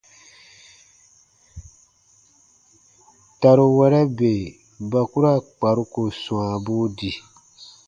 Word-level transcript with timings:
Taruwɛrɛ 3.39 4.01
bè 4.17 4.33
ba 4.89 4.99
ku 5.11 5.17
ra 5.23 5.31
kparuko 5.47 6.01
swãabuu 6.21 6.85
di. 6.97 7.11